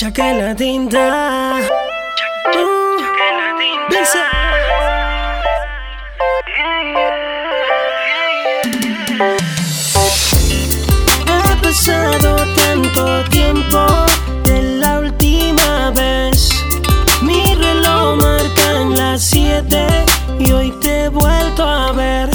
Ya 0.00 0.10
que 0.10 0.32
la 0.32 0.56
tinta. 0.56 1.58
Uh, 2.54 2.96
dice. 3.90 4.18
Ha 11.26 11.60
pasado 11.60 12.36
tanto 12.56 13.24
tiempo 13.28 13.84
de 14.44 14.62
la 14.80 15.00
última 15.00 15.90
vez. 15.90 16.48
Mi 17.20 17.54
reloj 17.56 18.16
marca 18.16 18.80
en 18.80 18.96
las 18.96 19.20
7 19.22 19.86
y 20.38 20.50
hoy 20.50 20.70
te 20.80 21.04
he 21.04 21.08
vuelto 21.10 21.62
a 21.62 21.92
ver. 21.92 22.30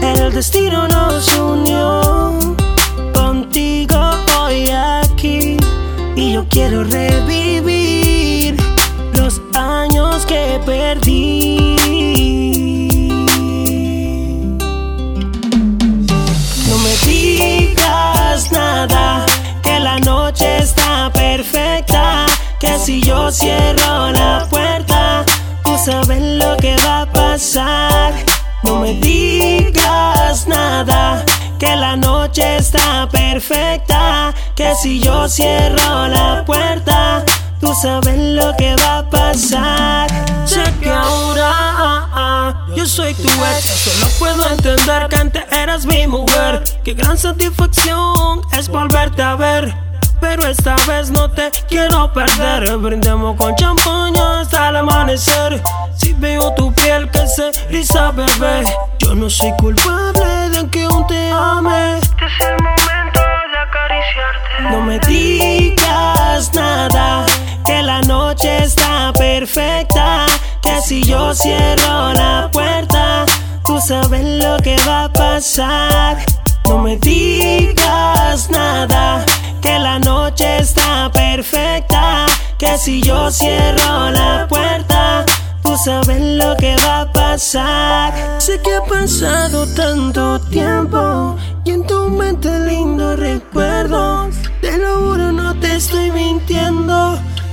El 0.00 0.32
destino 0.32 0.86
nos 0.86 1.36
unió. 1.36 2.29
Y 6.16 6.32
yo 6.32 6.46
quiero 6.48 6.84
revivir 6.84 8.56
los 9.14 9.40
años 9.54 10.26
que 10.26 10.60
perdí. 10.66 11.76
No 16.68 16.78
me 16.78 16.96
digas 17.06 18.52
nada, 18.52 19.24
que 19.62 19.80
la 19.80 19.98
noche 20.00 20.58
está 20.58 21.10
perfecta. 21.12 22.26
Que 22.58 22.78
si 22.78 23.00
yo 23.00 23.30
cierro 23.30 24.10
la 24.12 24.46
puerta, 24.50 25.24
tú 25.64 25.76
sabes 25.78 26.20
lo 26.20 26.56
que 26.58 26.76
va 26.86 27.02
a 27.02 27.06
pasar. 27.06 28.12
No 28.62 28.80
me 28.80 28.94
digas 28.94 30.46
nada, 30.46 31.24
que 31.58 31.74
la 31.76 31.96
noche 31.96 32.56
está 32.56 33.08
perfecta. 33.10 34.34
Que 34.60 34.74
si 34.74 35.00
yo 35.00 35.26
cierro 35.26 36.06
la 36.08 36.44
puerta, 36.44 37.24
tú 37.62 37.72
sabes 37.80 38.18
lo 38.18 38.54
que 38.58 38.76
va 38.76 38.98
a 38.98 39.08
pasar. 39.08 40.10
Sé 40.44 40.62
que 40.82 40.90
ahora 40.90 41.50
ah, 41.50 42.08
ah, 42.12 42.66
yo 42.76 42.84
soy 42.84 43.14
tu 43.14 43.26
ex, 43.26 43.64
solo 43.64 44.06
puedo 44.18 44.46
entender 44.50 45.08
que 45.08 45.16
antes 45.16 45.44
eras 45.50 45.86
mi 45.86 46.06
mujer. 46.06 46.62
Qué 46.84 46.92
gran 46.92 47.16
satisfacción 47.16 48.42
es 48.52 48.68
volverte 48.68 49.22
a 49.22 49.34
ver. 49.34 49.74
Pero 50.20 50.46
esta 50.46 50.76
vez 50.86 51.10
no 51.10 51.30
te 51.30 51.50
quiero 51.66 52.12
perder. 52.12 52.76
Brindemos 52.76 53.36
con 53.38 53.56
champaña 53.56 54.40
hasta 54.40 54.68
el 54.68 54.76
amanecer. 54.76 55.62
Si 55.96 56.12
veo 56.12 56.52
tu 56.52 56.70
piel 56.74 57.10
que 57.10 57.26
se 57.26 57.50
eriza, 57.70 58.10
bebé. 58.10 58.64
Yo 58.98 59.14
no 59.14 59.30
soy 59.30 59.52
culpable 59.52 60.50
de 60.50 60.68
que 60.68 60.84
aún 60.84 61.06
te 61.06 61.30
ame. 61.30 61.89
Noche 68.30 68.62
está 68.62 69.12
perfecta. 69.12 70.26
Que 70.62 70.80
si 70.82 71.02
yo 71.02 71.34
cierro 71.34 72.12
la 72.12 72.48
puerta, 72.52 73.26
tú 73.66 73.80
sabes 73.80 74.24
lo 74.24 74.56
que 74.58 74.76
va 74.86 75.04
a 75.04 75.12
pasar. 75.12 76.18
No 76.68 76.78
me 76.78 76.96
digas 76.96 78.48
nada, 78.50 79.24
que 79.60 79.78
la 79.80 79.98
noche 79.98 80.58
está 80.58 81.10
perfecta. 81.12 82.26
Que 82.56 82.78
si 82.78 83.02
yo 83.02 83.32
cierro 83.32 84.10
la 84.10 84.46
puerta, 84.48 85.24
tú 85.64 85.76
sabes 85.76 86.20
lo 86.20 86.56
que 86.56 86.76
va 86.86 87.00
a 87.00 87.12
pasar. 87.12 88.14
Sé 88.38 88.60
que 88.62 88.76
ha 88.76 88.84
pasado 88.84 89.66
tanto 89.74 90.38
tiempo 90.50 91.36
y 91.64 91.70
en 91.72 91.84
tu 91.84 92.08
mente 92.08 92.48
lindo 92.60 93.16
recuerdo. 93.16 93.59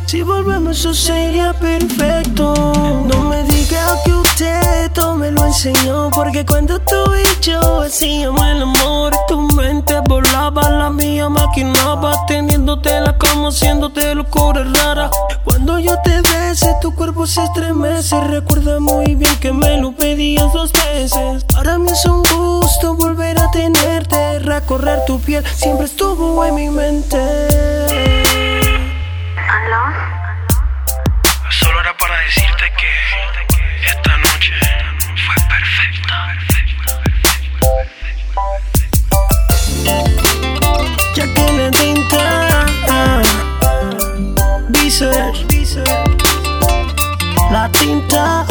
Si 0.08 0.22
volvemos, 0.22 0.80
eso 0.80 0.94
sería 0.94 1.52
perfecto. 1.52 2.53
No 3.08 3.23
me 3.23 3.44
diga 3.44 3.86
que 4.05 4.13
usted 4.13 4.91
me 5.17 5.31
lo 5.31 5.45
enseñó. 5.45 6.09
Porque 6.12 6.45
cuando 6.45 6.79
tú 6.79 6.95
y 7.13 7.45
yo 7.45 7.81
hacíamos 7.81 8.41
el 8.47 8.62
amor, 8.62 9.13
tu 9.28 9.41
mente 9.53 10.00
volaba, 10.07 10.69
la 10.69 10.90
mía 10.90 11.28
maquinaba. 11.28 12.13
Teniéndotela 12.25 13.17
como 13.17 13.51
siéndote 13.51 14.16
locura 14.16 14.63
rara. 14.73 15.12
Cuando 15.44 15.78
yo 15.78 15.94
te 16.06 16.22
besé, 16.22 16.73
tu 16.81 16.96
cuerpo 16.96 17.28
se 17.28 17.44
estremece. 17.44 18.17
Recuerda 18.22 18.79
muy 18.79 19.16
bien 19.16 19.35
que 19.41 19.51
me 19.51 19.78
lo 19.78 19.91
pedías 19.91 20.53
dos 20.53 20.72
veces. 20.72 21.44
Para 21.53 21.78
mí 21.78 21.91
es 21.91 22.06
un 22.06 22.23
gusto 22.23 22.96
volver 22.96 23.38
a 23.40 23.51
tenerte. 23.51 24.40
Recorrer 24.40 25.03
tu 25.06 25.19
piel 25.19 25.44
siempre 25.56 25.85
estuvo 25.85 26.46
en 26.46 26.56
mi 26.56 26.69
mente. 26.69 27.17
La 47.51 47.69
tinta. 47.72 48.45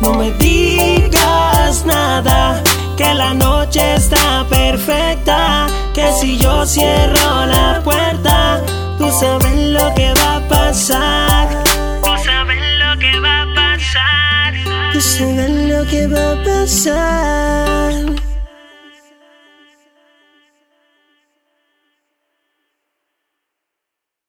No 0.00 0.14
me 0.14 0.30
digas 0.32 1.84
nada, 1.84 2.62
que 2.96 3.14
la 3.14 3.34
noche 3.34 3.94
está 3.94 4.46
perfecta. 4.48 5.66
Que 5.94 6.12
si 6.20 6.38
yo 6.38 6.64
cierro 6.64 7.46
la 7.46 7.80
puerta, 7.82 8.62
tú 8.98 9.10
sabes 9.10 9.56
lo 9.76 9.94
que 9.94 10.12
va 10.14 10.36
a 10.36 10.48
pasar. 10.48 11.48
Tú 12.02 12.10
sabes 12.24 12.62
lo 12.82 12.98
que 12.98 13.20
va 13.20 13.42
a 13.42 13.54
pasar. 13.54 14.54
Tú 14.92 15.00
sabes 15.00 15.50
lo 15.70 15.84
que 15.86 16.06
va 16.06 16.32
a 16.32 16.44
pasar. 16.44 18.27